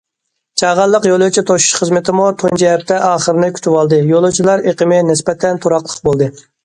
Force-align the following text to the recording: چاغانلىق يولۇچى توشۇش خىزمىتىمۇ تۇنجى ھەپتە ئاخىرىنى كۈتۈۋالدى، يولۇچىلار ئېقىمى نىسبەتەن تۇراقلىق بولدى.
چاغانلىق 0.59 1.03
يولۇچى 1.09 1.43
توشۇش 1.49 1.75
خىزمىتىمۇ 1.81 2.25
تۇنجى 2.43 2.69
ھەپتە 2.71 2.97
ئاخىرىنى 3.09 3.51
كۈتۈۋالدى، 3.59 4.01
يولۇچىلار 4.15 4.65
ئېقىمى 4.73 5.03
نىسبەتەن 5.11 5.63
تۇراقلىق 5.67 6.01
بولدى. 6.09 6.35